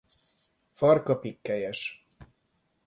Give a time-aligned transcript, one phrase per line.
[0.73, 2.05] Farka pikkelyes.